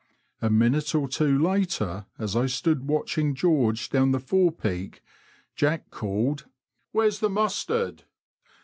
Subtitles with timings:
[0.41, 5.03] A minute or two later, as 1 stood watching George down the forepeak.
[5.55, 8.05] Jack called, *' Where's the mustard